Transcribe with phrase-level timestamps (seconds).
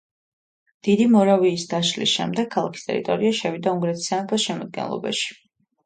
[0.87, 5.35] დიდი მორავიის დაშლის შემდეგ ქალაქის ტერიტორია შევიდა უნგრეთის სამეფოს შემადგენლობაში.